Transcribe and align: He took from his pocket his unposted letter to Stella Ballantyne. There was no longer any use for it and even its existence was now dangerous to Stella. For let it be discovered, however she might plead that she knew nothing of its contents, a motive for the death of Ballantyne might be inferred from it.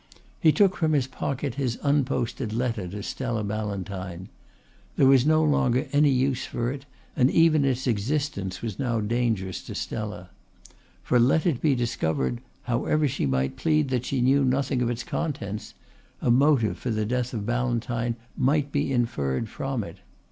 He 0.39 0.51
took 0.51 0.75
from 0.75 0.93
his 0.93 1.05
pocket 1.05 1.53
his 1.61 1.77
unposted 1.83 2.53
letter 2.53 2.87
to 2.87 3.03
Stella 3.03 3.43
Ballantyne. 3.43 4.29
There 4.95 5.05
was 5.05 5.27
no 5.27 5.43
longer 5.43 5.87
any 5.93 6.09
use 6.09 6.43
for 6.43 6.71
it 6.71 6.87
and 7.15 7.29
even 7.29 7.63
its 7.63 7.85
existence 7.85 8.63
was 8.63 8.79
now 8.79 8.99
dangerous 8.99 9.61
to 9.61 9.75
Stella. 9.75 10.31
For 11.03 11.19
let 11.19 11.45
it 11.45 11.61
be 11.61 11.75
discovered, 11.75 12.41
however 12.63 13.07
she 13.07 13.27
might 13.27 13.57
plead 13.57 13.89
that 13.89 14.05
she 14.05 14.21
knew 14.21 14.43
nothing 14.43 14.81
of 14.81 14.89
its 14.89 15.03
contents, 15.03 15.75
a 16.19 16.31
motive 16.31 16.79
for 16.79 16.89
the 16.89 17.05
death 17.05 17.31
of 17.31 17.45
Ballantyne 17.45 18.15
might 18.35 18.71
be 18.71 18.91
inferred 18.91 19.49
from 19.49 19.83
it. 19.83 19.97